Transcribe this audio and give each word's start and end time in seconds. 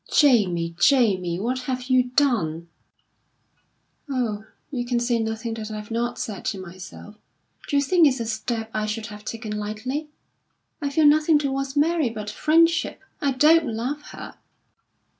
"Jamie, 0.11 0.73
Jamie, 0.79 1.39
what 1.39 1.59
have 1.65 1.83
you 1.87 2.01
done?" 2.05 2.67
"Oh, 4.09 4.45
you 4.71 4.83
can 4.83 4.99
say 4.99 5.19
nothing 5.19 5.53
that 5.53 5.69
I've 5.69 5.91
not 5.91 6.17
said 6.17 6.43
to 6.45 6.59
myself. 6.59 7.17
D'you 7.67 7.83
think 7.83 8.07
it's 8.07 8.19
a 8.19 8.25
step 8.25 8.71
I 8.73 8.87
should 8.87 9.05
have 9.05 9.23
taken 9.23 9.55
lightly? 9.55 10.07
I 10.81 10.89
feel 10.89 11.05
nothing 11.05 11.37
towards 11.37 11.77
Mary 11.77 12.09
but 12.09 12.31
friendship. 12.31 12.99
I 13.21 13.33
don't 13.33 13.71
love 13.75 14.01
her." 14.09 14.39